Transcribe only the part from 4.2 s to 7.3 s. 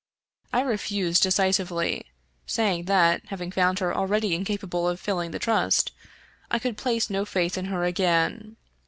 incapable of filling the trust, I could place no